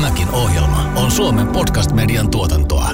[0.00, 2.90] Tämäkin ohjelma on Suomen podcast-median tuotantoa.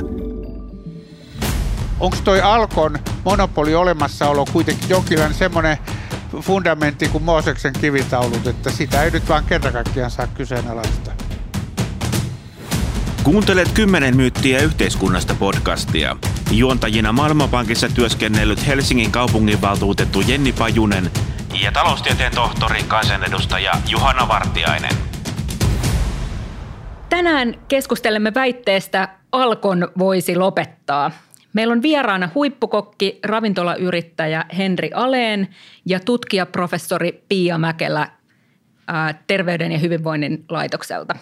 [2.01, 5.79] Onko toi Alkon monopoli olemassaolo kuitenkin jonkinlainen semmoinen
[6.41, 11.11] fundamentti kuin Mooseksen kivitaulut, että sitä ei nyt vaan kerta kaikkiaan saa kyseenalaista.
[13.23, 16.17] Kuuntelet kymmenen myyttiä yhteiskunnasta podcastia.
[16.51, 21.11] Juontajina Maailmanpankissa työskennellyt Helsingin kaupunginvaltuutettu Jenni Pajunen
[21.63, 25.16] ja taloustieteen tohtori kansanedustaja Juhana Vartiainen.
[27.09, 31.11] Tänään keskustelemme väitteestä Alkon voisi lopettaa.
[31.53, 35.49] Meillä on vieraana huippukokki, ravintolayrittäjä Henri Aleen
[35.85, 38.09] ja tutkijaprofessori Pia Mäkelä
[38.87, 41.15] ää, Terveyden ja hyvinvoinnin laitokselta.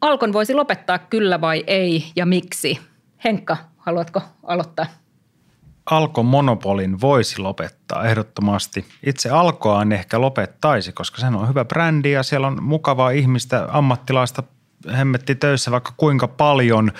[0.00, 2.80] Alkon voisi lopettaa kyllä vai ei ja miksi?
[3.24, 4.86] Henkka, haluatko aloittaa?
[5.90, 8.84] Alkon monopolin voisi lopettaa ehdottomasti.
[9.06, 13.68] Itse Alkoa en ehkä lopettaisi, koska se on hyvä brändi ja siellä on mukavaa ihmistä,
[13.70, 14.42] ammattilaista
[14.96, 16.92] hemmetti töissä vaikka kuinka paljon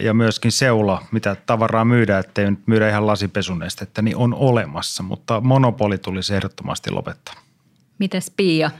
[0.00, 5.40] ja myöskin seula, mitä tavaraa myydään, ettei nyt myydä ihan lasipesunestettä, niin on olemassa, mutta
[5.40, 7.34] monopoli tulisi ehdottomasti lopettaa.
[7.98, 8.70] Mites Pia?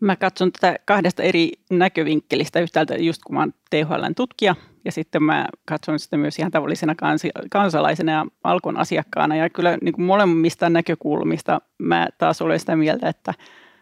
[0.00, 2.60] Mä katson tätä kahdesta eri näkövinkkelistä.
[2.60, 6.94] Yhtäältä just kun mä oon THLn tutkija ja sitten mä katson sitä myös ihan tavallisena
[6.94, 9.36] kans- kansalaisena ja Alkon asiakkaana.
[9.36, 13.34] Ja kyllä niin kuin molemmista näkökulmista mä taas olen sitä mieltä, että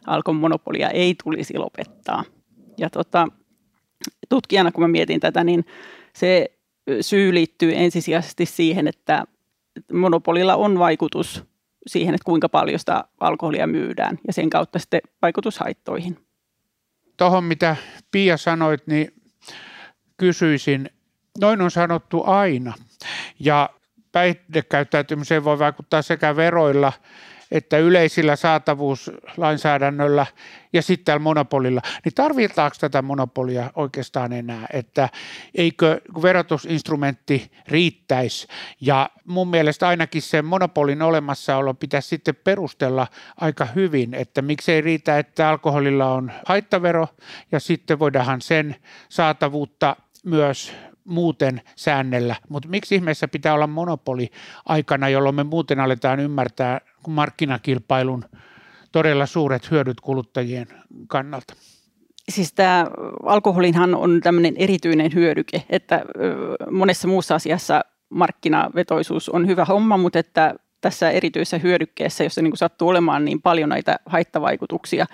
[0.07, 2.25] Alkon monopolia ei tulisi lopettaa.
[2.79, 3.29] Ja tota,
[4.29, 5.65] tutkijana kun mä mietin tätä, niin
[6.13, 6.51] se
[7.01, 9.25] syy liittyy ensisijaisesti siihen, että
[9.93, 11.45] monopolilla on vaikutus
[11.87, 16.19] siihen, että kuinka paljon sitä alkoholia myydään ja sen kautta sitten vaikutus haittoihin.
[17.17, 17.77] Tuohon mitä
[18.11, 19.13] Pia sanoit, niin
[20.17, 20.91] kysyisin,
[21.41, 22.73] noin on sanottu aina
[23.41, 23.71] ja
[24.13, 26.93] päihdekäyttäytymiseen voi vaikuttaa sekä veroilla
[27.51, 30.27] että yleisillä saatavuuslainsäädännöllä
[30.73, 35.09] ja sitten tällä monopolilla, niin tarvitaanko tätä monopolia oikeastaan enää, että
[35.55, 38.47] eikö verotusinstrumentti riittäisi?
[38.81, 43.07] Ja mun mielestä ainakin sen monopolin olemassaolo pitäisi sitten perustella
[43.41, 47.09] aika hyvin, että miksei riitä, että alkoholilla on haittavero
[47.53, 48.77] ja sitten voidaanhan sen
[49.09, 50.73] saatavuutta myös
[51.09, 54.31] muuten säännellä, mutta miksi ihmeessä pitää olla monopoli
[54.67, 58.25] aikana, jolloin me muuten aletaan ymmärtää markkinakilpailun
[58.93, 60.67] todella suuret hyödyt kuluttajien
[61.07, 61.55] kannalta?
[62.29, 62.87] Siis tämä
[63.23, 66.05] alkoholinhan on tämmöinen erityinen hyödyke, että
[66.71, 67.81] monessa muussa asiassa
[68.11, 73.43] markkinavetoisuus on hyvä homma, mutta että tässä erityisessä hyödykkeessä, jossa niin kuin sattuu olemaan niin
[73.43, 75.07] paljon näitä haittavaikutuksia,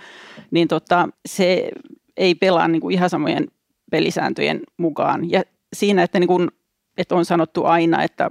[0.50, 1.70] niin tota, se
[2.16, 3.46] ei pelaa niin kuin ihan samojen
[3.90, 5.30] pelisääntöjen mukaan.
[5.30, 5.42] Ja
[5.74, 6.48] siinä, että, niin kuin,
[6.98, 8.30] että on sanottu aina, että,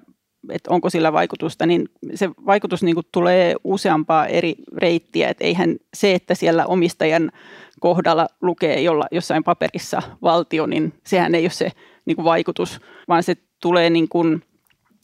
[0.50, 5.30] että onko sillä vaikutusta, niin se vaikutus niin kuin tulee useampaa eri reittiä.
[5.30, 7.32] Että eihän se, että siellä omistajan
[7.80, 11.72] kohdalla lukee jolla, jossain paperissa valtio, niin sehän ei ole se
[12.06, 14.44] niin kuin vaikutus, vaan se tulee niin kuin,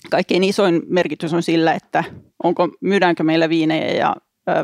[0.10, 2.04] kaikkein isoin merkitys on sillä, että
[2.44, 4.16] onko, myydäänkö meillä viinejä ja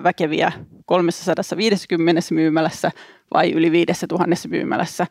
[0.04, 0.52] väkeviä
[0.86, 2.92] 350 myymälässä
[3.34, 5.08] vai yli 5000 myymälässä,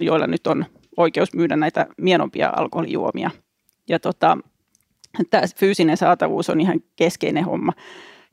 [0.00, 0.66] joilla nyt on
[0.96, 3.30] oikeus myydä näitä mienompia alkoholijuomia.
[3.88, 4.38] Ja tota,
[5.30, 7.72] tämä fyysinen saatavuus on ihan keskeinen homma.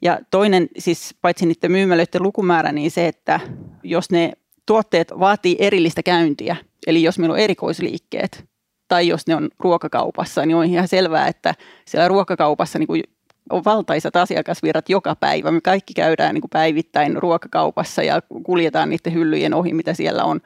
[0.01, 3.39] Ja toinen, siis paitsi niiden myymälöiden lukumäärä, niin se, että
[3.83, 4.33] jos ne
[4.65, 6.55] tuotteet vaatii erillistä käyntiä,
[6.87, 8.45] eli jos meillä on erikoisliikkeet,
[8.87, 11.55] tai jos ne on ruokakaupassa, niin on ihan selvää, että
[11.85, 13.03] siellä ruokakaupassa niin kuin
[13.49, 15.51] on valtaisat asiakasvirrat joka päivä.
[15.51, 20.41] Me kaikki käydään niin kuin päivittäin ruokakaupassa ja kuljetaan niiden hyllyjen ohi, mitä siellä on.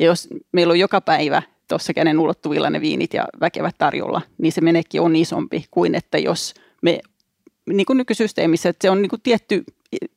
[0.00, 4.52] Ja jos meillä on joka päivä tuossa käden ulottuvilla ne viinit ja väkevät tarjolla, niin
[4.52, 7.00] se menekki on isompi kuin että jos me
[7.72, 9.64] niin kuin nykysysteemissä, että se on niin kuin tietty,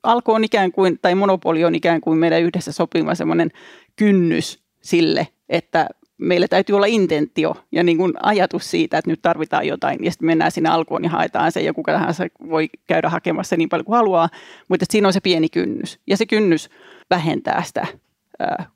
[0.04, 3.52] alko on ikään kuin, tai monopoli on ikään kuin meidän yhdessä sopima semmoinen
[3.96, 5.88] kynnys sille, että
[6.18, 10.26] meillä täytyy olla intentio ja niin kuin ajatus siitä, että nyt tarvitaan jotain, ja sitten
[10.26, 13.96] mennään sinne alkuun ja haetaan se, ja kuka tahansa voi käydä hakemassa niin paljon kuin
[13.96, 14.30] haluaa,
[14.68, 16.70] mutta siinä on se pieni kynnys, ja se kynnys
[17.10, 17.88] vähentää sitä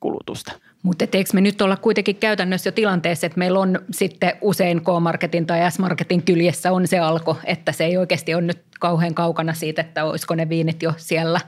[0.00, 0.52] kulutusta.
[0.82, 5.46] Mutta eikö me nyt olla kuitenkin käytännössä jo tilanteessa, että meillä on sitten usein K-marketin
[5.46, 9.82] tai S-marketin kyljessä on se alko, että se ei oikeasti ole nyt kauhean kaukana siitä,
[9.82, 11.40] että olisiko ne viinit jo siellä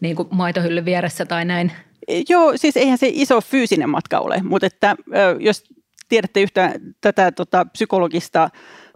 [0.00, 1.72] niin kuin maitohyllyn vieressä tai näin?
[2.28, 4.96] Joo, siis eihän se iso fyysinen matka ole, mutta että
[5.40, 5.64] jos
[6.08, 8.48] tiedätte yhtä tätä tota, psykologista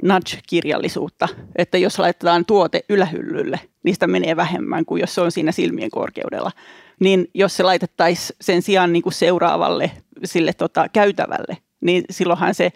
[0.02, 5.90] nudge-kirjallisuutta, että jos laitetaan tuote ylähyllylle, niistä menee vähemmän kuin jos se on siinä silmien
[5.90, 6.50] korkeudella
[7.00, 9.90] niin jos se laitettaisiin sen sijaan niin kuin seuraavalle
[10.24, 12.72] sille tota, käytävälle, niin silloinhan se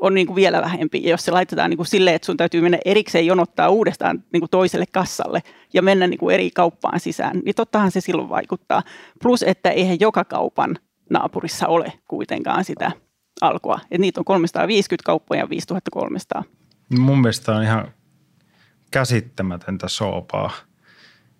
[0.00, 1.02] on niin kuin vielä vähempi.
[1.02, 4.40] Ja jos se laitetaan niin kuin silleen, että sun täytyy mennä erikseen jonottaa uudestaan niin
[4.40, 5.42] kuin toiselle kassalle
[5.74, 8.82] ja mennä niin kuin eri kauppaan sisään, niin tottahan se silloin vaikuttaa.
[9.22, 10.78] Plus, että eihän joka kaupan
[11.10, 12.92] naapurissa ole kuitenkaan sitä
[13.40, 13.80] alkoa.
[13.90, 16.44] Et niitä on 350 kauppoja ja 5300.
[16.98, 17.92] Mun mielestä on ihan
[18.90, 20.50] käsittämätöntä soopaa.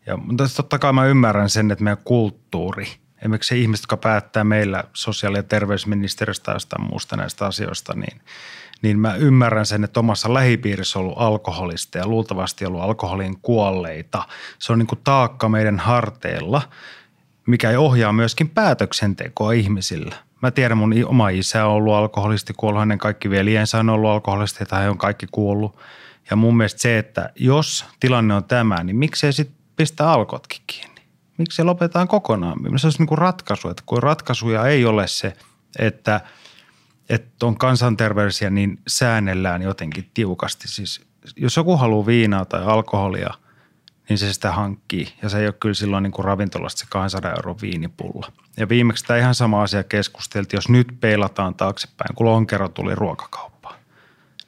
[0.09, 2.89] Ja, mutta totta kai mä ymmärrän sen, että meidän kulttuuri,
[3.19, 8.21] esimerkiksi se ihmiset, jotka päättää meillä sosiaali- ja terveysministeriöstä jostain muusta näistä asioista, niin,
[8.83, 14.29] niin mä ymmärrän sen, että omassa lähipiirissä on ollut alkoholista ja luultavasti ollut alkoholin kuolleita.
[14.59, 16.63] Se on niin kuin taakka meidän harteilla,
[17.47, 20.17] mikä ohjaa myöskin päätöksentekoa ihmisillä.
[20.43, 24.65] Mä tiedän, mun oma isä on ollut alkoholisti, kuollut hänen kaikki veljensä on ollut alkoholisti,
[24.65, 25.77] tai he on kaikki kuollut.
[26.31, 31.01] Ja mun mielestä se, että jos tilanne on tämä, niin miksei sitten pistä alkotkin kiinni?
[31.39, 32.59] Miksi se lopetetaan kokonaan?
[32.79, 35.33] Se olisi niin kuin ratkaisu, että kun ratkaisuja ei ole se,
[35.79, 36.21] että,
[37.09, 40.69] että on kansanterveydellisiä, niin säännellään jotenkin tiukasti.
[40.69, 41.01] Siis
[41.37, 43.35] jos joku haluaa viinaa tai alkoholia,
[44.09, 45.09] niin se sitä hankkii.
[45.23, 48.33] Ja se ei ole kyllä silloin niin kuin ravintolasta se 200 euro viinipulla.
[48.57, 53.58] Ja viimeksi tämä ihan sama asia keskusteltiin, jos nyt peilataan taaksepäin, kun lonkero tuli ruokakauppaan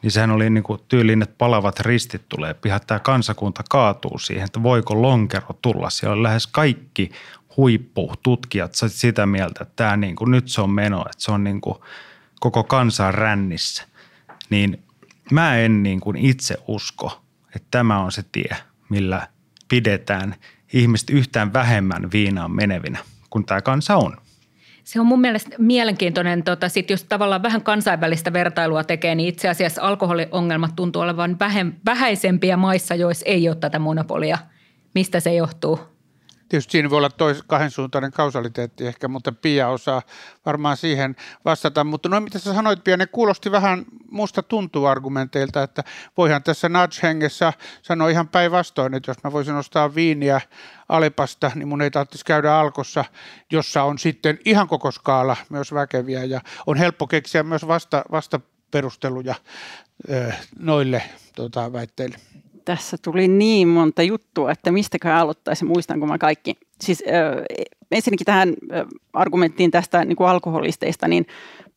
[0.03, 2.87] niin sehän oli niin kuin tyylin, että palavat ristit tulee pihat.
[2.87, 5.91] Tämä kansakunta kaatuu siihen, että voiko lonkero tulla.
[5.91, 7.11] Siellä on lähes kaikki
[7.57, 11.61] huippututkijat sitä mieltä, että tämä niin kuin, nyt se on meno, että se on niin
[11.61, 11.79] kuin
[12.41, 13.85] koko kansan rännissä.
[14.51, 14.85] Niin
[15.31, 17.23] mä en niin kuin itse usko,
[17.57, 18.57] että tämä on se tie,
[18.89, 19.29] millä
[19.69, 20.35] pidetään
[20.73, 22.99] ihmiset yhtään vähemmän viinaan menevinä
[23.31, 24.17] kuin tämä kansa on.
[24.91, 29.49] Se on mun mielestä mielenkiintoinen, tota, sit jos tavallaan vähän kansainvälistä vertailua tekee, niin itse
[29.49, 31.37] asiassa alkoholiongelmat tuntuu olevan
[31.87, 34.39] vähäisempiä maissa, joissa ei ole tätä monopolia.
[34.95, 35.81] Mistä se johtuu?
[36.51, 40.03] Tietysti siinä voi olla tois, kahdensuuntainen kausaliteetti ehkä, mutta Pia osaa
[40.47, 41.85] varmaan siihen vastata.
[41.85, 45.85] Mutta noin mitä sä sanoit Pia, ne kuulosti vähän musta tuntuu argumenteilta, että
[46.17, 47.53] voihan tässä nudge-hengessä
[47.83, 50.41] sanoa ihan päinvastoin, että jos mä voisin ostaa viiniä
[50.89, 53.05] Alepasta, niin mun ei tarvitsisi käydä Alkossa,
[53.53, 59.35] jossa on sitten ihan koko skaala myös väkeviä ja on helppo keksiä myös vasta, vastaperusteluja
[60.59, 61.03] noille
[61.35, 62.19] tota, väitteille
[62.71, 66.55] tässä tuli niin monta juttua, että mistäkään aloittaisi, muistanko mä kaikki.
[66.81, 71.27] Siis äh, ensinnäkin tähän äh, argumenttiin tästä niin kuin alkoholisteista, niin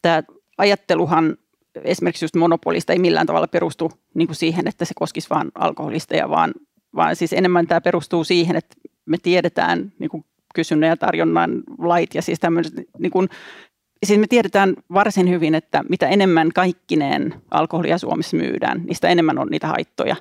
[0.02, 0.24] tämä
[0.58, 1.38] ajatteluhan
[1.84, 6.30] esimerkiksi just monopolista ei millään tavalla perustu niin kuin siihen, että se koskisi vain alkoholisteja,
[6.30, 6.54] vaan,
[6.96, 8.76] vaan siis enemmän tämä perustuu siihen, että
[9.06, 10.26] me tiedetään niin kuin
[10.56, 13.30] kysynnän ja tarjonnan lait ja siis tämmöiset niin kuin,
[14.04, 19.48] siis me tiedetään varsin hyvin, että mitä enemmän kaikkineen alkoholia Suomessa myydään, sitä enemmän on
[19.48, 20.16] niitä haittoja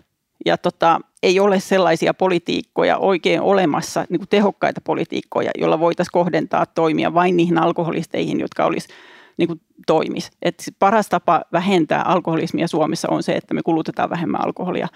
[0.46, 6.66] ja tota, ei ole sellaisia politiikkoja oikein olemassa, niin kuin tehokkaita politiikkoja, joilla voitaisiin kohdentaa
[6.66, 8.88] toimia vain niihin alkoholisteihin, jotka olisi
[9.36, 10.30] niin kuin toimis.
[10.42, 14.88] Et paras tapa vähentää alkoholismia Suomessa on se, että me kulutetaan vähemmän alkoholia.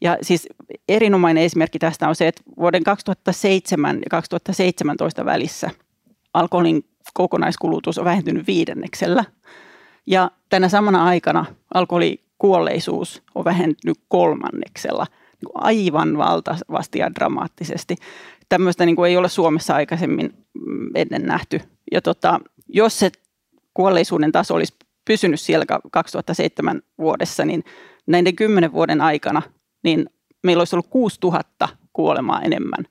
[0.00, 0.48] Ja siis
[0.88, 5.70] erinomainen esimerkki tästä on se, että vuoden 2007 ja 2017 välissä
[6.34, 6.84] alkoholin
[7.14, 9.24] kokonaiskulutus on vähentynyt viidenneksellä.
[10.06, 11.44] Ja tänä samana aikana
[11.74, 17.96] alkoholi kuolleisuus on vähentynyt kolmanneksella niin kuin aivan valtavasti ja dramaattisesti.
[18.48, 21.60] Tämmöistä niin kuin ei ole Suomessa aikaisemmin mm, ennen nähty.
[21.92, 23.10] Ja tota, jos se
[23.74, 24.74] kuolleisuuden taso olisi
[25.04, 27.64] pysynyt siellä 2007 vuodessa, niin
[28.06, 29.42] näiden kymmenen vuoden aikana
[29.84, 30.10] niin
[30.44, 32.84] meillä olisi ollut 6000 kuolemaa enemmän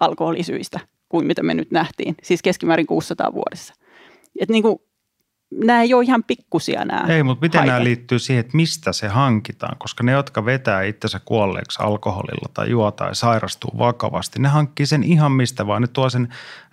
[0.00, 3.74] alkoholisyistä kuin mitä me nyt nähtiin, siis keskimäärin 600 vuodessa.
[4.40, 4.78] Et niin kuin
[5.64, 7.74] nämä ei ole ihan pikkusia nämä Ei, mutta miten haitat.
[7.74, 9.78] nämä liittyy siihen, että mistä se hankitaan?
[9.78, 15.02] Koska ne, jotka vetää itsensä kuolleeksi alkoholilla tai juo tai sairastuu vakavasti, ne hankkii sen
[15.02, 15.82] ihan mistä vaan.
[15.82, 16.28] Ne tuo sen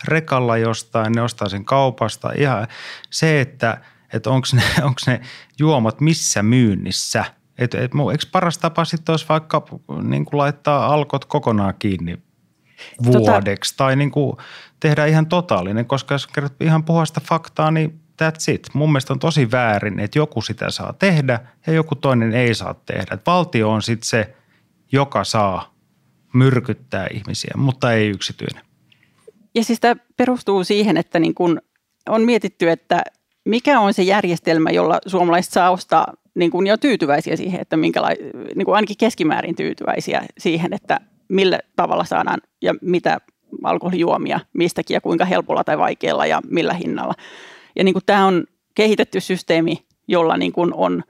[0.08, 2.32] rekalla jostain, ne ostaa sen kaupasta.
[2.38, 2.68] Ihan
[3.10, 3.82] se, että,
[4.14, 4.64] että onko ne,
[5.08, 5.22] ne
[5.60, 7.26] juomat missä myynnissä–
[7.60, 9.66] et, et, eikö paras tapa sitten olisi vaikka
[10.02, 14.38] niin kuin laittaa alkot kokonaan kiinni tota- vuodeksi tota, tai niin kuin
[14.80, 18.68] tehdä ihan totaalinen, koska jos kerrot ihan puhasta faktaa, niin that's it.
[18.74, 22.74] Mun mielestä on tosi väärin, että joku sitä saa tehdä ja joku toinen ei saa
[22.74, 23.14] tehdä.
[23.14, 24.36] Et valtio on sitten se,
[24.92, 25.74] joka saa
[26.34, 28.64] myrkyttää ihmisiä, mutta ei yksityinen.
[29.56, 31.62] Ja siis tämä perustuu siihen, että niin kun
[32.10, 33.02] on mietitty, että
[33.46, 38.10] mikä on se järjestelmä, jolla suomalaiset saa ostaa niin kun jo tyytyväisiä siihen, että minkäla-
[38.56, 43.18] niin kuin ainakin keskimäärin tyytyväisiä siihen, että millä tavalla saadaan ja mitä
[43.64, 47.14] alkoholijuomia mistäkin ja kuinka helpolla tai vaikealla ja millä hinnalla.
[47.80, 48.44] Ja niin kuin tämä on
[48.76, 51.04] kehitetty systeemi, jolla niin kuin on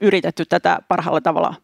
[0.00, 1.54] yritetty tätä parhaalla tavalla,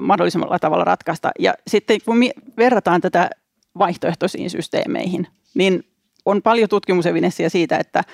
[0.00, 1.30] mahdollisemmalla tavalla ratkaista.
[1.38, 2.16] Ja sitten kun
[2.56, 3.30] verrataan tätä
[3.78, 5.84] vaihtoehtoisiin systeemeihin, niin
[6.24, 8.04] on paljon tutkimusevidenssiä siitä, että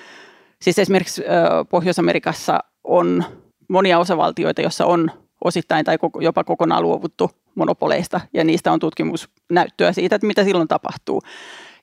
[0.61, 1.23] siis esimerkiksi
[1.69, 3.23] Pohjois-Amerikassa on
[3.67, 5.11] monia osavaltioita, joissa on
[5.43, 11.21] osittain tai jopa kokonaan luovuttu monopoleista, ja niistä on tutkimusnäyttöä siitä, että mitä silloin tapahtuu.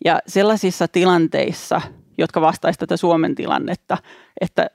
[0.04, 1.80] Ja sellaisissa tilanteissa,
[2.18, 3.98] jotka vastaisivat tätä Suomen tilannetta,
[4.40, 4.70] että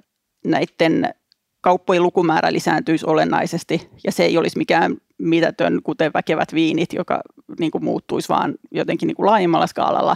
[0.46, 1.14] näiden
[1.62, 7.22] kauppojen lukumäärä lisääntyisi olennaisesti ja se ei olisi mikään mitätön, kuten väkevät viinit, joka
[7.60, 10.16] niin kuin muuttuisi vaan jotenkin niin kuin laajemmalla skaalalla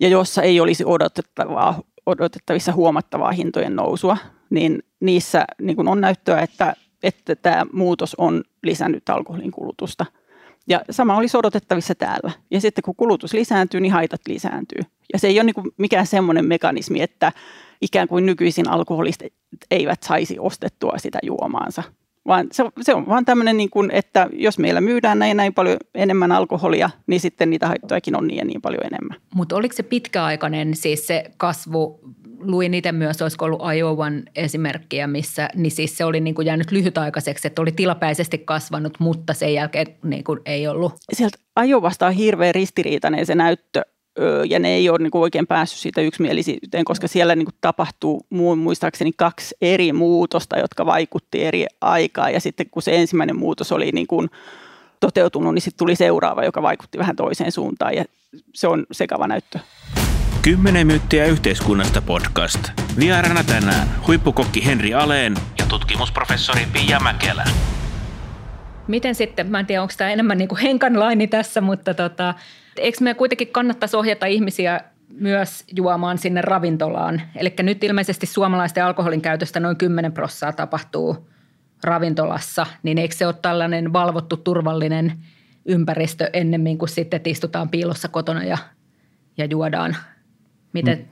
[0.00, 4.16] ja jossa ei olisi odotettavaa, odotettavissa huomattavaa hintojen nousua,
[4.50, 10.06] niin niissä niin kuin on näyttöä, että, että tämä muutos on lisännyt alkoholin kulutusta.
[10.68, 12.30] Ja sama olisi odotettavissa täällä.
[12.50, 14.80] Ja sitten kun kulutus lisääntyy, niin haitat lisääntyy.
[15.12, 17.32] Ja se ei ole niin kuin mikään semmoinen mekanismi, että
[17.80, 19.32] ikään kuin nykyisin alkoholistit
[19.70, 21.82] eivät saisi ostettua sitä juomaansa.
[22.26, 25.76] Vaan se, se on vaan tämmöinen, niin kuin, että jos meillä myydään näin näin paljon
[25.94, 29.16] enemmän alkoholia, niin sitten niitä haittojakin on niin ja niin paljon enemmän.
[29.34, 32.00] Mutta oliko se pitkäaikainen siis se kasvu,
[32.38, 36.70] luin itse myös, olisiko ollut Iowan esimerkkiä, missä niin siis se oli niin kuin jäänyt
[36.70, 40.92] lyhytaikaiseksi, että oli tilapäisesti kasvanut, mutta sen jälkeen niin kuin ei ollut.
[41.12, 43.82] Sieltä Iowasta on hirveän ristiriitainen se näyttö,
[44.48, 48.26] ja ne ei ole niin kuin oikein päässyt siitä yksimielisyyteen, koska siellä niin kuin tapahtuu
[48.30, 52.30] muun muistaakseni kaksi eri muutosta, jotka vaikutti eri aikaa.
[52.30, 54.30] Ja sitten kun se ensimmäinen muutos oli niin kuin
[55.00, 57.94] toteutunut, niin sitten tuli seuraava, joka vaikutti vähän toiseen suuntaan.
[57.94, 58.04] Ja
[58.54, 59.58] se on sekava näyttö.
[60.42, 62.60] Kymmenen myyttiä yhteiskunnasta podcast.
[62.98, 67.44] Vieraana tänään huippukokki Henri Aleen ja tutkimusprofessori Pia Mäkelä.
[68.88, 72.34] Miten sitten, mä en tiedä onko tämä enemmän niin kuin henkan laini tässä, mutta tota,
[72.80, 77.22] eikö me kuitenkin kannattaisi ohjata ihmisiä myös juomaan sinne ravintolaan?
[77.36, 81.30] Eli nyt ilmeisesti suomalaisten alkoholin käytöstä noin 10 prossaa tapahtuu
[81.84, 85.12] ravintolassa, niin eikö se ole tällainen valvottu turvallinen
[85.64, 88.58] ympäristö ennemmin kuin sitten, istutaan piilossa kotona ja,
[89.36, 89.96] ja juodaan?
[90.72, 90.98] Miten?
[90.98, 91.04] Mm.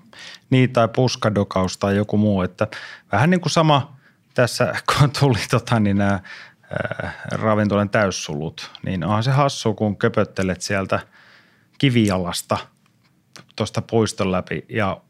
[0.51, 2.43] Niin, tai puskadokaus tai joku muu.
[2.43, 2.67] Että
[3.13, 3.97] vähän niin kuin sama
[4.35, 6.21] tässä, kun tuli tota, niin nämä
[7.33, 11.01] ravintolan täyssulut, niin onhan se hassu, kun köpöttelet sieltä–
[11.79, 12.59] kivijalasta
[13.57, 15.01] tuosta puiston läpi ja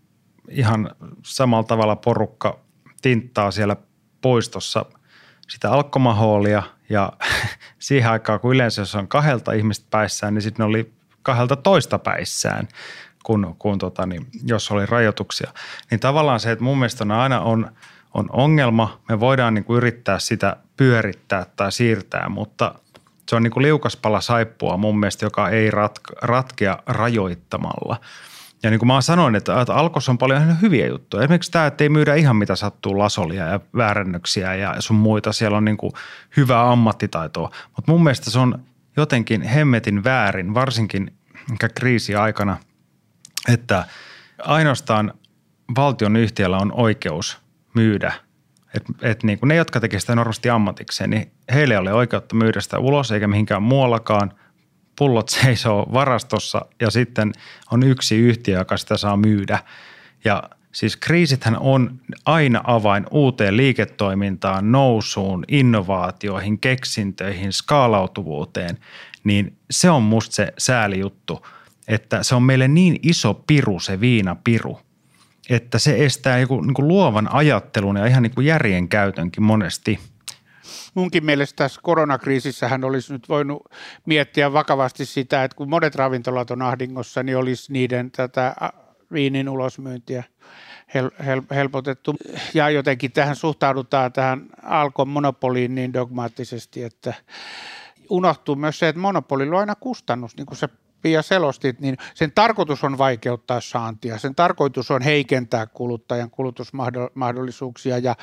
[0.50, 0.90] ihan
[1.22, 2.58] samalla tavalla porukka
[3.02, 3.76] tinttaa siellä
[4.20, 4.84] puistossa
[5.48, 7.12] sitä alkomahoolia ja
[7.78, 11.98] siihen aikaan, kun yleensä jos on kahdelta ihmistä päissään, niin sitten ne oli kahdelta toista
[11.98, 12.68] päissään,
[13.24, 15.52] kun, kun tota, niin, jos oli rajoituksia.
[15.90, 17.72] Niin tavallaan se, että mun mielestä on aina on,
[18.14, 22.74] on ongelma, me voidaan niin kuin yrittää sitä pyörittää tai siirtää, mutta–
[23.28, 28.00] se on niin kuin liukaspala saippua mun mielestä, joka ei ratka, ratkea rajoittamalla.
[28.62, 31.22] Ja niin kuin mä sanoin, että, Alkossa on paljon hyviä juttuja.
[31.22, 35.32] Esimerkiksi tämä, että ei myydä ihan mitä sattuu lasolia ja väärännöksiä ja sun muita.
[35.32, 35.92] Siellä on niin kuin
[36.36, 37.50] hyvää ammattitaitoa.
[37.76, 38.64] Mutta mun mielestä se on
[38.96, 41.12] jotenkin hemmetin väärin, varsinkin
[41.74, 42.56] kriisiaikana,
[43.48, 43.84] että
[44.38, 45.14] ainoastaan
[45.76, 47.38] valtion yhtiöllä on oikeus
[47.74, 48.12] myydä–
[48.74, 52.60] että et niin ne, jotka tekevät sitä normaalisti ammatikseen, niin heille ei ole oikeutta myydä
[52.60, 54.32] sitä ulos eikä mihinkään muuallakaan.
[54.98, 57.32] Pullot seisoo varastossa ja sitten
[57.70, 59.58] on yksi yhtiö, joka sitä saa myydä.
[60.24, 68.78] Ja siis kriisithän on aina avain uuteen liiketoimintaan, nousuun, innovaatioihin, keksintöihin, skaalautuvuuteen.
[69.24, 71.46] Niin se on musta se säälijuttu,
[71.88, 74.80] että se on meille niin iso piru se viinapiru–
[75.48, 80.00] että se estää joku niin kuin luovan ajattelun ja ihan niin kuin järjen käytönkin monesti.
[80.94, 83.62] Munkin mielestä tässä koronakriisissähän olisi nyt voinut
[84.06, 88.54] miettiä vakavasti sitä, että kun monet ravintolat on ahdingossa, niin olisi niiden tätä
[89.12, 90.24] viinin ulosmyyntiä
[90.94, 92.16] hel, hel, helpotettu.
[92.54, 97.14] Ja jotenkin tähän suhtaudutaan tähän alkon monopoliin niin dogmaattisesti, että
[98.10, 100.68] unohtuu myös se, että monopolilla on aina kustannus, niin kuin se
[101.02, 108.16] Pia selostit, niin sen tarkoitus on vaikeuttaa saantia, sen tarkoitus on heikentää kuluttajan kulutusmahdollisuuksia ja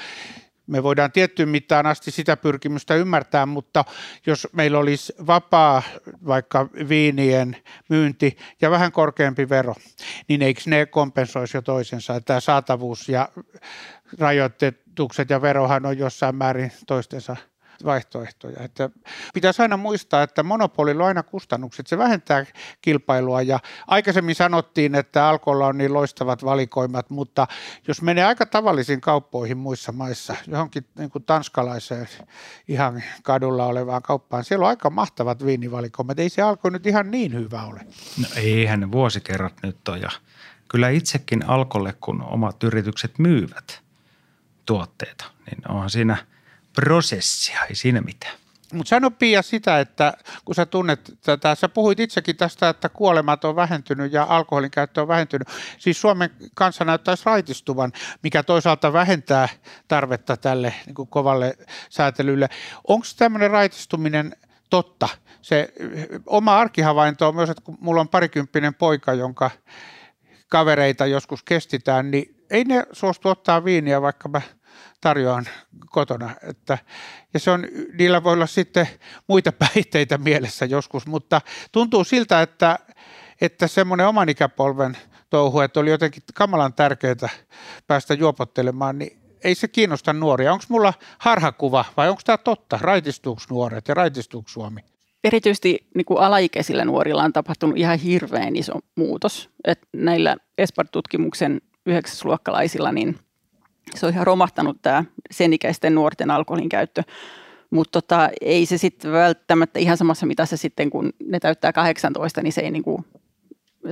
[0.67, 3.86] me voidaan tiettyyn mittaan asti sitä pyrkimystä ymmärtää, mutta
[4.25, 5.84] jos meillä olisi vapaa
[6.27, 7.58] vaikka viinien
[7.89, 9.75] myynti ja vähän korkeampi vero,
[10.27, 12.22] niin eikö ne kompensoisi jo toisensa?
[12.22, 13.29] Tämä saatavuus ja
[14.20, 17.36] rajoitettukset ja verohan on jossain määrin toistensa
[17.86, 18.63] vaihtoehtoja.
[18.63, 18.89] Että
[19.34, 21.88] pitäisi aina muistaa, että monopolilla on aina kustannukset.
[21.88, 22.46] Se vähentää
[22.82, 27.48] kilpailua ja aikaisemmin sanottiin, että alkolla on niin loistavat valikoimat, mutta
[27.88, 32.08] jos menee aika tavallisiin kauppoihin muissa maissa, johonkin niin kuin tanskalaiseen
[32.67, 36.20] ihan kadulla olevaan kauppaan, siellä on aika mahtavat viinivalikoimat.
[36.20, 37.82] Ei se alko nyt ihan niin hyvä ole.
[38.22, 40.10] No eihän ne vuosikerrat nyt ole ja
[40.70, 43.82] kyllä itsekin alkolle, kun omat yritykset myyvät
[44.65, 46.17] tuotteita, niin onhan siinä–
[46.75, 48.38] prosessia, ei siinä mitään.
[48.74, 50.13] Mutta sano Pia sitä, että
[50.46, 55.01] kun sä tunnet tätä, sä puhuit itsekin tästä, että kuolemat on vähentynyt ja alkoholin käyttö
[55.01, 55.48] on vähentynyt.
[55.77, 59.50] Siis Suomen kanssa näyttäisi raitistuvan, mikä toisaalta vähentää
[59.88, 61.58] tarvetta tälle niin kuin kovalle
[61.89, 62.50] säätelylle.
[62.88, 64.36] Onko tämmöinen raitistuminen
[64.70, 65.10] totta?
[65.41, 65.74] Se
[66.25, 69.51] oma arkihavainto on myös, että kun mulla on parikymppinen poika, jonka
[70.50, 74.41] kavereita joskus kestitään, niin ei ne suostu ottaa viiniä, vaikka mä
[75.05, 75.45] tarjoan
[75.85, 76.35] kotona.
[76.50, 76.77] Että,
[77.33, 78.88] ja se on, niillä voi olla sitten
[79.27, 82.79] muita päihteitä mielessä joskus, mutta tuntuu siltä, että,
[83.41, 84.97] että semmoinen oman ikäpolven
[85.29, 87.29] touhu, että oli jotenkin kamalan tärkeää
[87.88, 90.53] päästä juopottelemaan, niin ei se kiinnosta nuoria.
[90.53, 92.79] Onko mulla harhakuva vai onko tämä totta?
[92.81, 94.81] Raitistuuko nuoret ja raitistuuko Suomi?
[95.24, 99.50] Erityisesti niin kuin alaikäisillä nuorilla on tapahtunut ihan hirveän iso muutos.
[99.63, 103.19] Et näillä Espart-tutkimuksen yhdeksäsluokkalaisilla, niin
[103.96, 107.04] se on ihan romahtanut tämä sen ikäisten nuorten alkoholin käyttö.
[107.70, 112.54] Mutta tota, ei se sitten välttämättä ihan samassa mitassa sitten, kun ne täyttää 18, niin
[112.54, 113.06] se ei niinku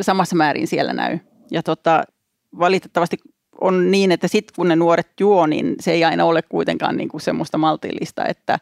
[0.02, 1.20] samassa määrin siellä näy.
[1.52, 2.04] Ja tota,
[2.60, 3.18] valitettavasti
[3.62, 7.20] on niin, että sitten kun ne nuoret juo, niin se ei aina ole kuitenkaan niinku
[7.20, 8.60] semmoista maltillista, että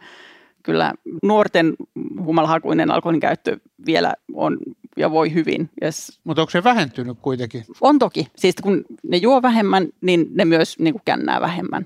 [0.63, 1.73] kyllä nuorten
[2.25, 4.57] humalahakuinen alkoholin käyttö vielä on
[4.97, 5.69] ja voi hyvin.
[5.83, 6.19] Yes.
[6.23, 7.63] Mutta onko se vähentynyt kuitenkin?
[7.81, 8.27] On toki.
[8.35, 11.85] Siis kun ne juo vähemmän, niin ne myös niin kuin kännää vähemmän.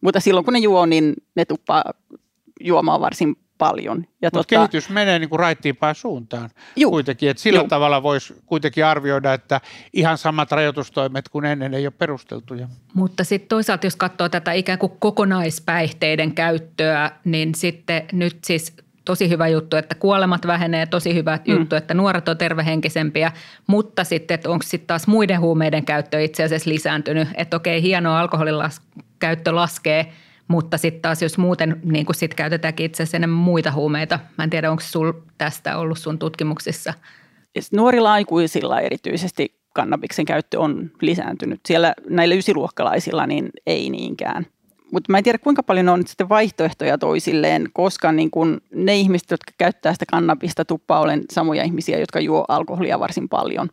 [0.00, 1.84] Mutta silloin kun ne juo, niin ne tuppaa
[2.60, 3.96] juomaan varsin paljon.
[3.98, 7.30] Mutta tota, kehitys menee niin kuin raittiimpaan suuntaan juu, kuitenkin.
[7.30, 7.68] Että sillä juu.
[7.68, 9.60] tavalla voisi kuitenkin arvioida, että
[9.92, 12.68] ihan samat rajoitustoimet kuin ennen ei ole perusteltuja.
[12.94, 19.28] Mutta sitten toisaalta, jos katsoo tätä ikään kuin kokonaispäihteiden käyttöä, niin sitten nyt siis tosi
[19.28, 21.54] hyvä juttu, että kuolemat vähenee, tosi hyvä mm.
[21.54, 23.32] juttu, että nuoret on tervehenkisempiä,
[23.66, 28.20] mutta sitten, että onko sitten taas muiden huumeiden käyttö itse asiassa lisääntynyt, että okei, hienoa
[28.20, 28.80] alkoholin las-
[29.18, 30.12] käyttö laskee,
[30.48, 34.50] mutta sitten taas jos muuten niin sit käytetäänkin itse asiassa enemmän muita huumeita, mä en
[34.50, 36.94] tiedä, onko sul tästä ollut sun tutkimuksissa?
[37.72, 41.60] Nuorilla aikuisilla erityisesti kannabiksen käyttö on lisääntynyt.
[41.68, 44.46] Siellä näillä ysiluokkalaisilla niin ei niinkään
[44.92, 49.30] mutta mä en tiedä kuinka paljon on sitten vaihtoehtoja toisilleen, koska niin kun ne ihmiset,
[49.30, 53.68] jotka käyttää sitä kannabista tuppaa olen samoja ihmisiä, jotka juo alkoholia varsin paljon.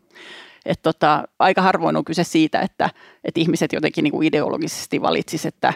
[0.66, 2.90] Et tota, aika harvoin on kyse siitä, että,
[3.24, 5.72] että ihmiset jotenkin niin kuin ideologisesti valitsisivat, että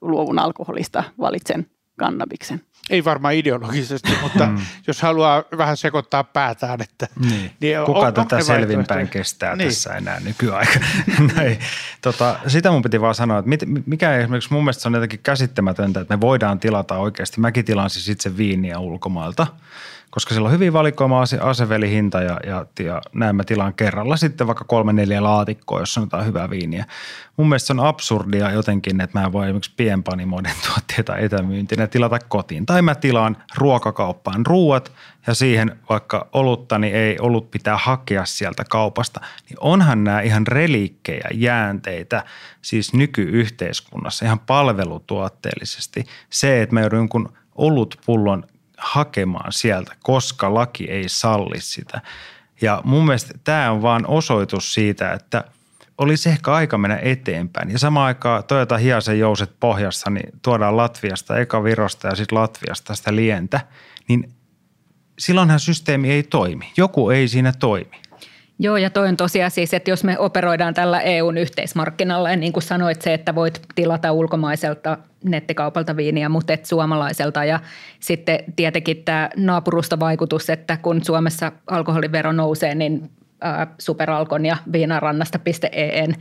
[0.00, 2.60] luovun alkoholista, valitsen kannabiksen.
[2.90, 4.58] Ei varmaan ideologisesti, mutta mm.
[4.86, 7.08] jos haluaa vähän sekoittaa päätään, että...
[7.20, 7.50] Niin.
[7.60, 9.68] niin Kuka on, tätä selvinpäin kestää niin.
[9.68, 10.80] tässä enää nykyaika?
[11.36, 11.58] Näin.
[12.02, 15.20] Tota, sitä mun piti vaan sanoa, että mit, mikä esimerkiksi mun mielestä se on jotenkin
[15.22, 17.40] käsittämätöntä, että me voidaan tilata oikeasti.
[17.40, 19.46] Mäkin tilaan siis itse viiniä ulkomailta–
[20.16, 24.46] koska sillä on hyvin valikoima ase- asevelihinta ja, ja, ja näin mä tilaan kerralla sitten
[24.46, 26.84] vaikka kolme neljä laatikkoa, jos on jotain hyvää viiniä.
[27.36, 32.66] Mun mielestä se on absurdia jotenkin, että mä voin esimerkiksi pienpanimoiden tuotteita etämyyntinä tilata kotiin.
[32.66, 34.92] Tai mä tilaan ruokakauppaan ruuat
[35.26, 39.20] ja siihen vaikka olutta, niin ei olut pitää hakea sieltä kaupasta.
[39.48, 42.24] Niin onhan nämä ihan reliikkejä, jäänteitä
[42.62, 46.04] siis nykyyhteiskunnassa ihan palvelutuotteellisesti.
[46.30, 48.44] Se, että mä joudun jonkun olutpullon
[48.76, 52.00] hakemaan sieltä, koska laki ei salli sitä.
[52.60, 55.44] Ja mun mielestä tämä on vaan osoitus siitä, että
[55.98, 57.70] olisi ehkä aika mennä eteenpäin.
[57.70, 62.94] Ja samaan aikaan Toyota Hiasen jouset pohjassa, niin tuodaan Latviasta, eka Virosta ja sitten Latviasta
[62.94, 63.60] sitä lientä,
[64.08, 64.32] niin
[65.18, 66.72] silloinhan systeemi ei toimi.
[66.76, 68.00] Joku ei siinä toimi.
[68.58, 72.52] Joo, ja toi on tosiaan siis, että jos me operoidaan tällä EUn yhteismarkkinalla, ja niin
[72.52, 74.98] kuin sanoit se, että voit tilata ulkomaiselta
[75.30, 77.44] nettikaupalta viiniä, mutta et suomalaiselta.
[77.44, 77.60] Ja
[78.00, 83.10] sitten tietenkin tämä naapurusta vaikutus, että kun Suomessa alkoholivero nousee, niin
[83.78, 86.14] superalkon ja viinarannasta.en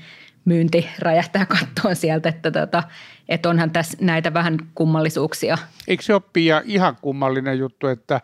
[0.46, 2.84] myynti räjähtää kattoon sieltä, että, tota,
[3.30, 5.58] että onhan tässä näitä vähän kummallisuuksia.
[5.88, 8.22] Eikö se ole ihan kummallinen juttu, että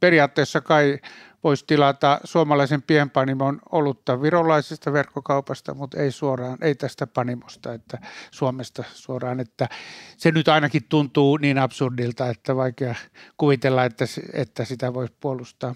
[0.00, 0.98] periaatteessa kai–
[1.44, 7.98] voisi tilata suomalaisen pienpanimon olutta virolaisesta verkkokaupasta, mutta ei suoraan, ei tästä panimosta, että
[8.30, 9.68] Suomesta suoraan, että
[10.16, 12.94] se nyt ainakin tuntuu niin absurdilta, että vaikea
[13.36, 15.74] kuvitella, että, että sitä voisi puolustaa.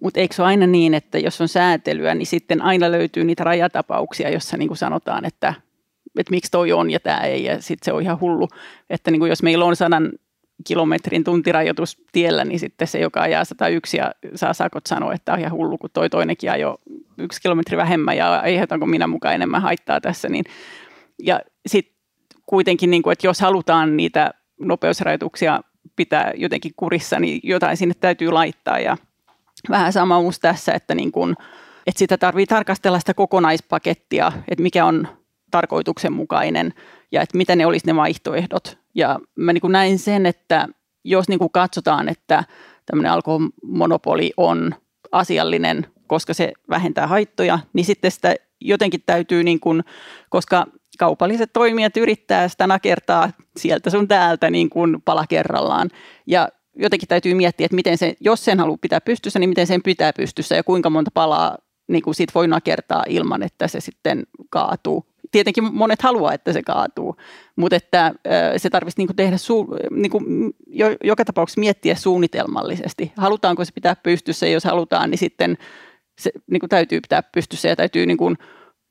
[0.00, 3.44] Mutta eikö se ole aina niin, että jos on säätelyä, niin sitten aina löytyy niitä
[3.44, 5.54] rajatapauksia, jossa niin kuin sanotaan, että,
[6.18, 8.48] että miksi toi on ja tämä ei, ja sitten se on ihan hullu.
[8.90, 10.12] Että niin kuin jos meillä on sadan
[10.64, 15.38] kilometrin tuntirajoitus tiellä, niin sitten se, joka ajaa 101 ja saa sakot sanoa, että on
[15.38, 16.78] ihan hullu, kun toi toinenkin ajoi
[17.18, 20.28] yksi kilometri vähemmän ja aiheutanko minä mukaan enemmän haittaa tässä.
[20.28, 20.44] Niin,
[21.22, 21.94] ja sitten
[22.46, 25.60] kuitenkin, niin kuin, että jos halutaan niitä nopeusrajoituksia
[25.96, 28.96] pitää jotenkin kurissa, niin jotain sinne täytyy laittaa ja
[29.70, 31.34] vähän sama uusi tässä, että, niin kuin,
[31.86, 35.08] että sitä tarvii tarkastella sitä kokonaispakettia, että mikä on
[35.50, 36.74] tarkoituksenmukainen
[37.12, 38.81] ja että mitä ne olisi ne vaihtoehdot.
[38.94, 40.68] Ja mä niin näin sen, että
[41.04, 42.44] jos niin kuin katsotaan, että
[42.86, 44.74] tämmöinen alkoholmonopoli on
[45.12, 49.84] asiallinen, koska se vähentää haittoja, niin sitten sitä jotenkin täytyy, niin kuin,
[50.30, 50.66] koska
[50.98, 55.90] kaupalliset toimijat yrittää sitä nakertaa sieltä sun täältä niin kuin pala kerrallaan.
[56.26, 59.82] Ja jotenkin täytyy miettiä, että miten se, jos sen haluaa pitää pystyssä, niin miten sen
[59.82, 64.22] pitää pystyssä ja kuinka monta palaa niin kuin siitä voi nakertaa ilman, että se sitten
[64.50, 65.11] kaatuu.
[65.32, 67.16] Tietenkin monet haluaa, että se kaatuu,
[67.56, 68.14] mutta että
[68.56, 73.12] se tarvitsisi niin tehdä su- niin kuin jo, joka tapauksessa miettiä suunnitelmallisesti.
[73.16, 75.58] Halutaanko se pitää pystyssä, jos halutaan, niin sitten
[76.18, 78.38] se niin kuin täytyy pitää pystyssä ja täytyy niin kuin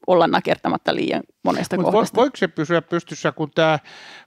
[0.08, 2.16] olla nakertamatta liian monesta Mut kohdasta.
[2.16, 3.80] Voiko se pysyä pystyssä, kun tämä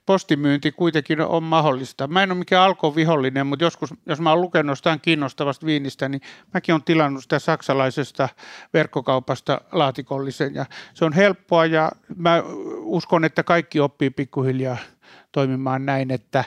[0.05, 2.07] postimyynti kuitenkin on mahdollista?
[2.07, 6.21] Mä en ole mikään alkovihollinen, mutta joskus, jos mä oon lukenut jostain kiinnostavasta viinistä, niin
[6.53, 8.29] mäkin olen tilannut sitä saksalaisesta
[8.73, 10.55] verkkokaupasta laatikollisen.
[10.55, 12.43] Ja se on helppoa ja mä
[12.79, 14.77] uskon, että kaikki oppii pikkuhiljaa
[15.35, 16.43] toimimaan näin, että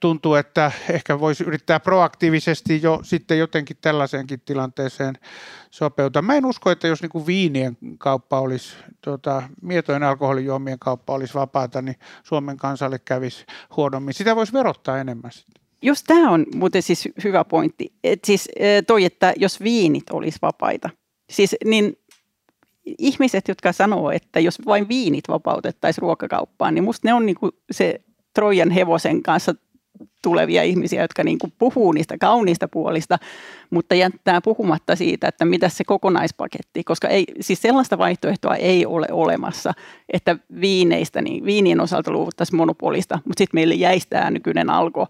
[0.00, 5.14] tuntuu, että ehkä voisi yrittää proaktiivisesti jo sitten jotenkin tällaiseenkin tilanteeseen
[5.70, 6.22] sopeutua.
[6.22, 11.34] Mä en usko, että jos niin kuin viinien kauppa olisi, tuota, mietojen alkoholijuomien kauppa olisi
[11.34, 13.44] vapaata, niin Suomen kansalle kävisi
[13.76, 14.14] huonommin.
[14.14, 15.62] Sitä voisi verottaa enemmän sitten.
[15.82, 20.38] Jos tämä on muuten siis hyvä pointti, että siis e, toi, että jos viinit olisi
[20.42, 20.90] vapaita,
[21.30, 21.96] siis niin
[22.98, 28.00] ihmiset, jotka sanoo, että jos vain viinit vapautettaisiin ruokakauppaan, niin musta ne on niinku se
[28.34, 29.54] Trojan hevosen kanssa
[30.22, 33.18] tulevia ihmisiä, jotka niin kuin puhuu niistä kauniista puolista,
[33.70, 39.06] mutta jättää puhumatta siitä, että mitä se kokonaispaketti, koska ei, siis sellaista vaihtoehtoa ei ole
[39.10, 39.72] olemassa,
[40.12, 45.06] että viineistä, niin viinien osalta luovuttaisiin monopolista, mutta sitten meille jäisi tämä nykyinen alko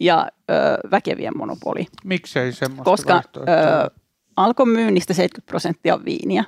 [0.00, 0.54] ja ö,
[0.90, 1.86] väkevien monopoli.
[2.04, 3.40] Miksei semmoista Koska ö,
[4.36, 6.44] alkon myynnistä 70 prosenttia on viiniä.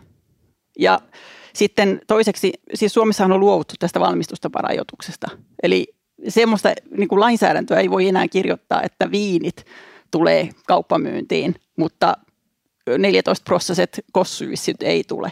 [0.79, 1.01] Ja
[1.55, 5.29] sitten toiseksi, siis Suomessahan on luovuttu tästä valmistustaparajoituksesta.
[5.62, 5.97] Eli
[6.28, 9.64] semmoista niin kuin lainsäädäntöä ei voi enää kirjoittaa, että viinit
[10.11, 12.16] tulee kauppamyyntiin, mutta
[12.98, 15.31] 14 prosessit kossuvissyt ei tule.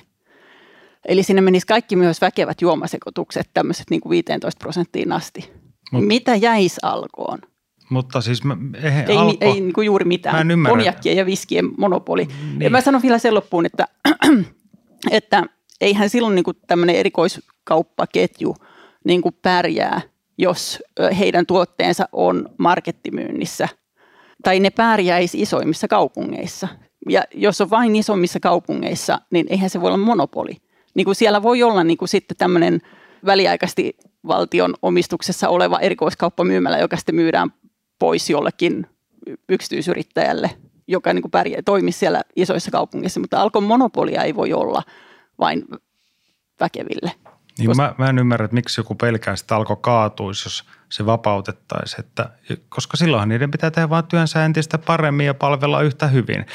[1.08, 5.50] Eli sinne menisi kaikki myös väkevät juomasekoitukset, tämmöiset niin kuin 15 prosenttiin asti.
[5.92, 7.38] Mut, Mitä jäisi alkoon?
[7.90, 8.56] Mutta siis mä,
[9.08, 10.48] ei, alko, ei niin kuin juuri mitään.
[10.68, 12.24] Konjakkien ja viskien monopoli.
[12.24, 12.62] Niin.
[12.62, 13.88] Ja mä sanon vielä sen loppuun, että,
[15.10, 15.44] että
[15.80, 18.56] eihän silloin niin kuin tämmöinen erikoiskauppaketju
[19.04, 20.00] niin kuin pärjää–
[20.38, 20.82] jos
[21.18, 23.68] heidän tuotteensa on markettimyynnissä.
[24.42, 26.68] Tai ne pärjäisi isoimmissa kaupungeissa.
[27.10, 30.56] Ja jos on vain isommissa kaupungeissa, niin eihän se voi olla monopoli.
[30.94, 32.80] Niin kuin siellä voi olla niin kuin sitten tämmöinen
[33.26, 33.96] väliaikaisesti
[34.26, 37.52] valtion omistuksessa oleva erikoiskauppamyymälä, joka sitten myydään
[37.98, 38.86] pois jollekin
[39.48, 40.50] yksityisyrittäjälle,
[40.86, 43.20] joka niin kuin pärjää, toimisi siellä isoissa kaupungeissa.
[43.20, 44.82] Mutta alkon monopolia ei voi olla
[45.38, 45.64] vain
[46.60, 47.12] väkeville.
[47.58, 47.82] Niin koska...
[47.82, 52.00] mä, mä en ymmärrä, että miksi joku pelkää sitä alkoi kaatuisi, jos se vapautettaisiin.
[52.00, 52.30] Että,
[52.68, 56.46] koska silloinhan niiden pitää tehdä vain työnsä entistä paremmin ja palvella yhtä hyvin.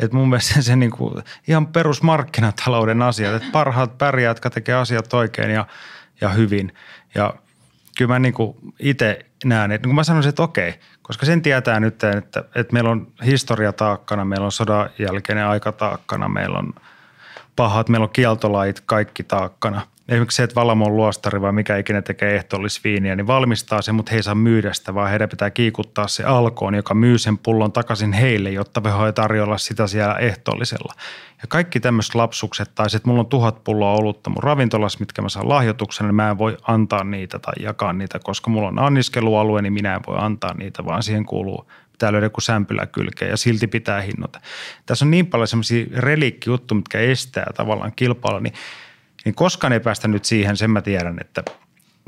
[0.00, 5.14] Et mun mielestä se niin kuin ihan perusmarkkinatalouden asiat, että parhaat pärjää, jotka tekee asiat
[5.14, 5.66] oikein ja,
[6.20, 6.74] ja hyvin.
[7.14, 7.34] Ja
[7.98, 8.34] kyllä mä niin
[8.78, 12.72] itse näen, että niin kun mä sanoisin, että okei, koska sen tietää nyt, että, että
[12.72, 16.74] meillä on historia taakkana, meillä on sodan jälkeinen aika taakkana, meillä on
[17.56, 22.36] pahat, meillä on kieltolait kaikki taakkana– esimerkiksi se, että Valamon luostari vai mikä ikinä tekee
[22.36, 26.24] ehtoollisviiniä, niin valmistaa se, mutta he ei saa myydä sitä, vaan heidän pitää kiikuttaa se
[26.24, 30.94] alkoon, joka myy sen pullon takaisin heille, jotta he voi tarjolla sitä siellä ehtoollisella.
[31.42, 35.22] Ja kaikki tämmöiset lapsukset tai se, että mulla on tuhat pulloa olutta mun ravintolas, mitkä
[35.22, 38.78] mä saan lahjoituksena, niin mä en voi antaa niitä tai jakaa niitä, koska mulla on
[38.78, 43.30] anniskelualue, niin minä en voi antaa niitä, vaan siihen kuuluu pitää löydä joku sämpylä kylkeen
[43.30, 44.40] ja silti pitää hinnoita.
[44.86, 48.54] Tässä on niin paljon semmoisia reliikkijuttuja, mitkä estää tavallaan kilpailua, niin–
[49.26, 51.42] niin koskaan ei päästä nyt siihen, sen mä tiedän, että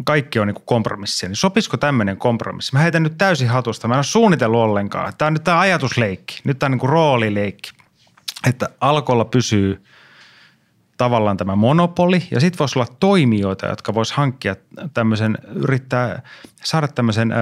[0.04, 1.28] kaikki on niin kompromissia.
[1.28, 2.72] Niin sopisiko tämmöinen kompromissi?
[2.72, 3.88] Mä heitän nyt täysin hatusta.
[3.88, 5.12] Mä en ole suunnitellut ollenkaan.
[5.18, 6.40] Tämä on nyt tämä ajatusleikki.
[6.44, 7.70] Nyt tämä on niin roolileikki.
[8.48, 9.84] Että alkolla pysyy
[10.96, 14.56] tavallaan tämä monopoli ja sitten voisi olla toimijoita, jotka vois hankkia
[14.94, 16.22] tämmöisen, yrittää
[16.64, 17.32] saada tämmöisen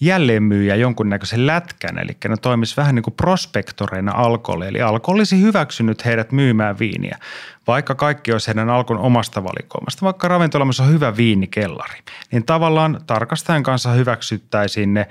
[0.00, 6.04] jälleenmyyjä jonkunnäköisen lätkän, eli ne toimisi vähän niin kuin prospektoreina alkolle, eli alko olisi hyväksynyt
[6.04, 7.18] heidät myymään viiniä,
[7.66, 11.98] vaikka kaikki olisi heidän alkon omasta valikoimasta, vaikka ravintolamassa on hyvä viinikellari,
[12.32, 15.08] niin tavallaan tarkastajan kanssa hyväksyttäisiin ne.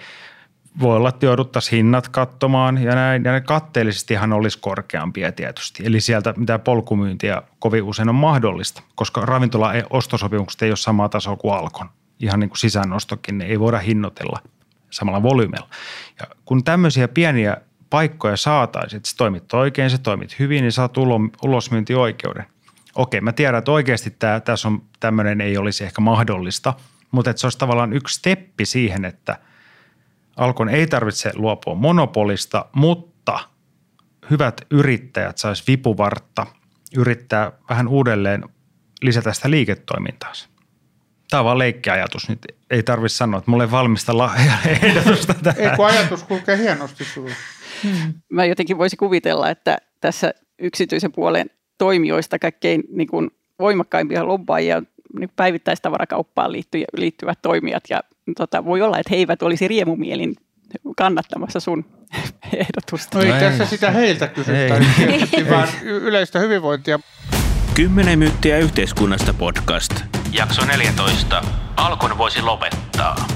[0.79, 5.85] Voi olla, että jouduttaisiin hinnat katsomaan ja näin, ja ne katteellisestihan olisi korkeampia tietysti.
[5.85, 11.35] Eli sieltä mitä polkumyyntiä kovin usein on mahdollista, koska ravintola ostosopimukset ei ole samaa tasoa
[11.35, 11.89] kuin Alkon.
[12.19, 14.39] Ihan niin kuin sisäänostokin, ne ei voida hinnoitella
[14.95, 15.69] samalla volyymella.
[16.19, 17.57] Ja kun tämmöisiä pieniä
[17.89, 20.97] paikkoja saataisiin, että sä toimit oikein, sä toimit hyvin, niin saat
[21.43, 22.45] ulosmyyntioikeuden.
[22.95, 26.73] Okei, mä tiedän, että oikeasti tämä, tässä on tämmöinen ei olisi ehkä mahdollista,
[27.11, 29.37] mutta että se olisi tavallaan yksi steppi siihen, että
[30.35, 33.39] Alkon ei tarvitse luopua monopolista, mutta
[34.29, 36.47] hyvät yrittäjät sais vipuvartta
[36.97, 38.43] yrittää vähän uudelleen
[39.01, 40.49] lisätä sitä liiketoimintaansa.
[41.29, 42.29] Tämä on vaan leikkiajatus.
[42.29, 44.11] Nyt ei tarvitse sanoa, että mulle ei valmista
[44.81, 45.61] ehdotusta tähän.
[45.71, 47.35] Ei kun ajatus kulkee hienosti sulle.
[47.83, 48.13] Hmm.
[48.29, 54.81] Mä jotenkin voisin kuvitella, että tässä yksityisen puolen toimijoista kaikkein niin kuin voimakkaimpia lobbaajia
[55.19, 58.01] niin päivittäistavarakauppaan liittyvät, liittyvät toimijat ja
[58.37, 60.35] tota, voi olla, että he eivät olisi riemumielin
[60.97, 61.85] kannattamassa sun
[62.57, 63.17] ehdotusta.
[63.17, 66.99] No ei No tässä sitä heiltä kysyttäisi, vaan yleistä hyvinvointia.
[67.75, 69.91] 10 myyttiä yhteiskunnasta podcast.
[70.31, 71.41] Jakso 14.
[71.77, 73.27] Alkon voisi lopettaa.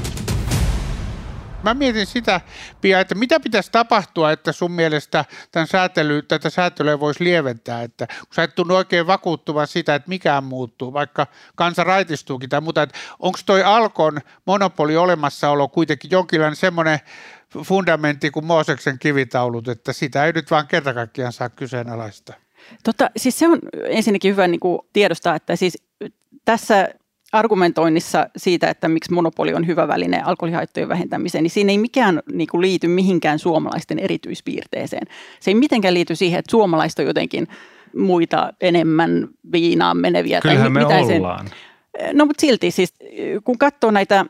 [1.63, 2.41] Mä mietin sitä,
[2.81, 8.07] Pia, että mitä pitäisi tapahtua, että sun mielestä tämän säätely, tätä säätelyä voisi lieventää, että
[8.07, 12.81] kun sä et tunnu oikein vakuuttuvan sitä, että mikään muuttuu, vaikka kansa raitistuukin tai muuta,
[12.81, 16.99] että onko toi Alkon monopoli olemassaolo kuitenkin jonkinlainen semmoinen
[17.63, 22.48] fundamentti kuin Mooseksen kivitaulut, että sitä ei nyt vaan kerta kaikkiaan saa kyseenalaista.
[22.83, 25.83] Tota, siis se on ensinnäkin hyvä niin kuin tiedostaa, että siis
[26.45, 26.89] tässä
[27.31, 32.47] argumentoinnissa siitä, että miksi monopoli on hyvä väline alkoholihaittojen vähentämiseen, niin siinä ei mikään niin
[32.47, 35.07] kuin liity mihinkään suomalaisten erityispiirteeseen.
[35.39, 37.47] Se ei mitenkään liity siihen, että suomalaiset on jotenkin
[37.95, 40.41] muita enemmän viinaan meneviä.
[40.41, 41.47] Kyllähän me mitä ollaan.
[41.47, 41.53] Se,
[42.13, 42.93] no mutta silti siis,
[43.43, 44.25] kun katsoo näitä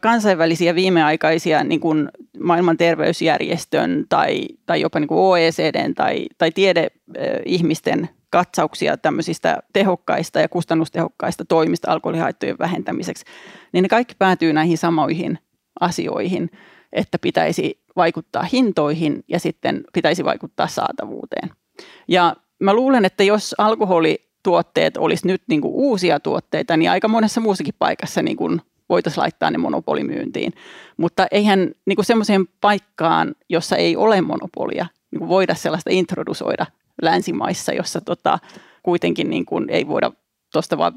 [0.00, 2.08] kansainvälisiä viimeaikaisia niin kuin
[2.40, 10.48] maailman terveysjärjestön tai, tai jopa niin kuin OECDn tai, tai tiedeihmisten katsauksia tämmöisistä tehokkaista ja
[10.48, 13.24] kustannustehokkaista toimista alkoholihaittojen vähentämiseksi,
[13.72, 15.38] niin ne kaikki päätyy näihin samoihin
[15.80, 16.50] asioihin,
[16.92, 21.50] että pitäisi vaikuttaa hintoihin ja sitten pitäisi vaikuttaa saatavuuteen.
[22.08, 27.40] Ja mä luulen, että jos alkoholituotteet olisi nyt niin kuin uusia tuotteita, niin aika monessa
[27.40, 30.52] muussakin paikassa niin kuin voitaisiin laittaa ne monopolimyyntiin.
[30.96, 36.66] Mutta eihän niin kuin semmoiseen paikkaan, jossa ei ole monopolia, niin kuin voida sellaista introdusoida
[37.02, 38.38] länsimaissa, jossa tota,
[38.82, 40.12] kuitenkin niin kuin ei voida
[40.52, 40.92] tuosta vaan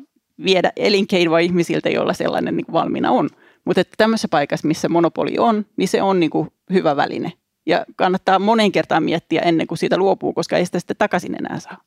[0.45, 3.29] viedä elinkeinoa ihmisiltä, joilla sellainen niin kuin valmiina on.
[3.65, 7.33] Mutta että tämmöisessä paikassa, missä monopoli on, niin se on niin kuin hyvä väline.
[7.65, 11.59] Ja kannattaa monen kertaan miettiä ennen kuin siitä luopuu, koska ei sitä sitten takaisin enää
[11.59, 11.77] saa.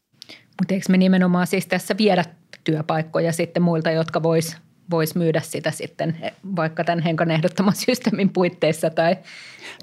[0.61, 2.25] Mutta eikö me nimenomaan siis tässä viedä
[2.65, 4.57] työpaikkoja sitten muilta, jotka vois,
[4.91, 6.17] vois myydä sitä sitten
[6.57, 9.17] vaikka tämän Henkan ehdottoman systeemin puitteissa tai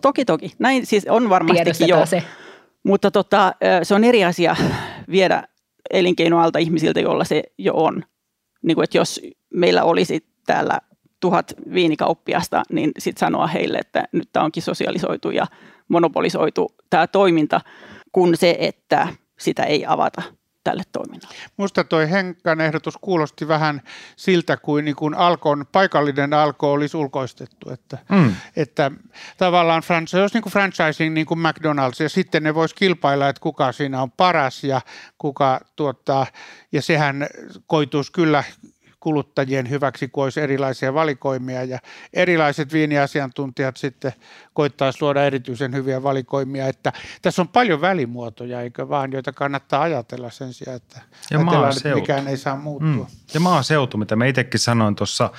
[0.02, 0.52] Toki, toki.
[0.60, 2.06] Näin siis on varmastikin jo.
[2.06, 2.24] se.
[2.84, 4.56] Mutta tota, se on eri asia
[5.12, 5.44] viedä
[5.90, 8.04] elinkeinoalta ihmisiltä, jolla se jo on.
[8.62, 9.22] Niin kuin, että jos
[9.54, 10.80] meillä olisi täällä
[11.20, 15.46] tuhat viinikauppiasta, niin sitten sanoa heille, että nyt tämä onkin sosialisoitu ja
[15.88, 17.62] monopolisoitu tämä toiminta,
[18.12, 19.08] kun se, että
[19.40, 20.22] sitä ei avata
[20.68, 21.36] tälle toiminnalle.
[21.58, 23.82] Musta toi Henkan ehdotus kuulosti vähän
[24.16, 27.70] siltä, kuin, niin kuin alkon, paikallinen alko olisi ulkoistettu.
[27.70, 28.36] Että, Mm.
[28.56, 28.92] että
[29.38, 33.30] tavallaan franchise, se olisi niin kuin franchising niin kuin McDonald's ja sitten ne vois kilpailla,
[33.30, 34.82] että kuka siinä on paras ja
[35.18, 36.26] kuka tuottaa.
[36.72, 37.28] Ja sehän
[37.68, 38.44] koituisi kyllä
[39.08, 41.80] kuluttajien hyväksi, kun olisi erilaisia valikoimia ja
[42.14, 44.14] erilaiset viiniasiantuntijat sitten
[44.54, 50.30] koittaisi luoda erityisen hyviä valikoimia, että tässä on paljon välimuotoja, eikö vaan, joita kannattaa ajatella
[50.30, 51.40] sen sijaan, että Ja
[51.78, 52.90] että mikään ei saa muuttua.
[52.90, 53.06] Mm.
[53.34, 55.32] Ja maaseutu, mitä mä itsekin sanoin tuossa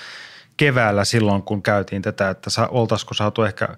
[0.56, 3.68] keväällä silloin, kun käytiin tätä, että sa- oltaisiko saatu ehkä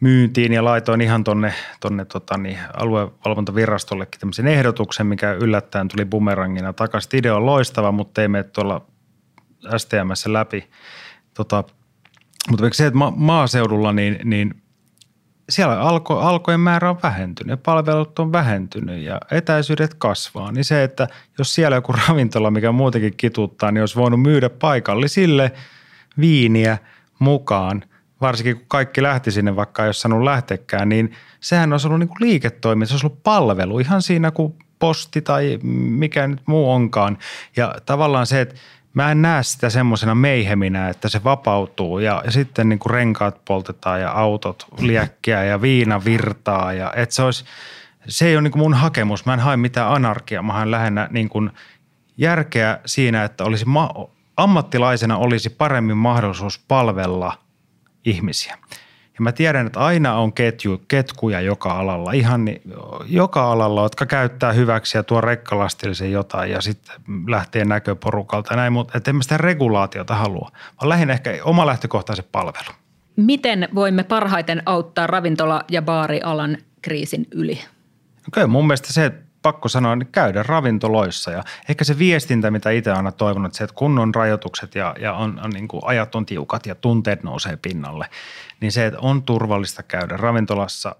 [0.00, 6.72] myyntiin ja laitoin ihan tonne, tonne tota, niin, aluevalvontavirastollekin tämmöisen ehdotuksen, mikä yllättäen tuli bumerangina
[6.72, 7.18] takaisin.
[7.18, 8.86] Idea on loistava, mutta ei mene tuolla
[9.76, 10.70] STMssä läpi.
[11.34, 11.64] Tota,
[12.50, 14.62] mutta se, että ma- maaseudulla niin, niin
[15.48, 20.84] siellä alko, alkojen määrä on vähentynyt ja palvelut on vähentynyt ja etäisyydet kasvaa, niin se,
[20.84, 21.08] että
[21.38, 25.52] jos siellä joku ravintola, mikä muutenkin kituttaa, niin olisi voinut myydä paikallisille
[26.20, 26.78] viiniä
[27.18, 27.84] mukaan,
[28.20, 32.20] varsinkin kun kaikki lähti sinne, vaikka ei saanut lähtekään, niin sehän olisi ollut niin kuin
[32.20, 37.18] liiketoiminta, se olisi ollut palvelu ihan siinä kuin posti tai mikä nyt muu onkaan.
[37.56, 38.54] Ja tavallaan se, että
[38.94, 43.44] mä en näe sitä semmoisena meiheminä, että se vapautuu ja, ja sitten niin kuin renkaat
[43.44, 47.44] poltetaan ja autot liäkkiä ja viina virtaa ja että se olisi,
[48.08, 49.26] se ei ole niin kuin mun hakemus.
[49.26, 51.50] Mä en hae mitään anarkiaa, mä haen lähinnä niin kuin
[52.16, 57.47] järkeä siinä, että olisi ma- ammattilaisena olisi paremmin mahdollisuus palvella
[58.10, 58.58] ihmisiä.
[59.18, 62.62] Ja mä tiedän, että aina on ketju, ketkuja joka alalla, ihan ni-
[63.06, 66.96] joka alalla, jotka käyttää hyväksi ja tuo rekkalastillisen jotain ja sitten
[67.28, 72.24] lähtee näköporukalta ja näin, mutta en mä sitä regulaatiota halua, vaan lähinnä ehkä oma lähtökohtaisen
[72.32, 72.72] palvelu.
[73.16, 77.54] Miten voimme parhaiten auttaa ravintola- ja baarialan kriisin yli?
[77.54, 82.50] No Kyllä mun mielestä se, että pakko sanoa, niin käydä ravintoloissa ja ehkä se viestintä,
[82.50, 85.82] mitä itse aina toivonut, se, että kun on rajoitukset ja, ja on, on niin kuin
[85.84, 88.06] ajat on tiukat ja tunteet nousee pinnalle,
[88.60, 90.96] niin se, että on turvallista käydä ravintolassa,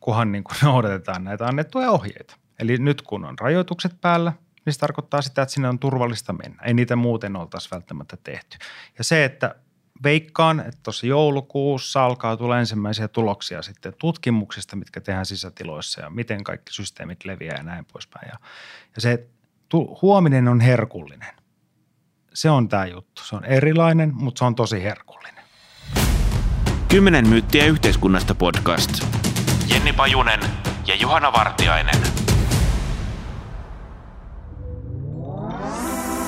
[0.00, 2.36] kunhan niin kuin noudatetaan näitä annettuja ohjeita.
[2.58, 4.32] Eli nyt kun on rajoitukset päällä,
[4.64, 6.62] niin se tarkoittaa sitä, että sinne on turvallista mennä.
[6.62, 8.58] Ei niitä muuten oltaisi välttämättä tehty.
[8.98, 9.54] Ja se, että
[10.02, 16.44] veikkaan, että tuossa joulukuussa alkaa tulla ensimmäisiä tuloksia sitten tutkimuksista, mitkä tehdään sisätiloissa ja miten
[16.44, 18.28] kaikki systeemit leviää ja näin poispäin.
[18.28, 18.38] Ja,
[18.94, 19.26] ja se
[19.68, 21.34] tu, huominen on herkullinen.
[22.34, 23.22] Se on tämä juttu.
[23.24, 25.44] Se on erilainen, mutta se on tosi herkullinen.
[26.88, 28.90] Kymmenen myyttiä yhteiskunnasta podcast.
[29.68, 30.40] Jenni Pajunen
[30.86, 32.02] ja Juhana Vartiainen.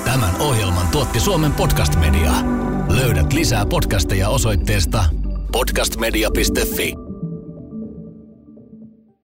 [0.05, 2.31] Tämän ohjelman tuotti Suomen podcast media.
[2.95, 5.05] Löydät lisää podcasteja osoitteesta
[5.51, 7.04] podcastmedia.fi.